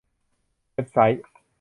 [0.73, 1.21] เว็บไซต์